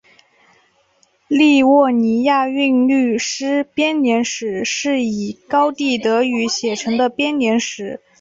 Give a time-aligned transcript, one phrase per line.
[1.27, 8.01] 利沃尼亚韵律诗编年史是以高地德语写成的编年史。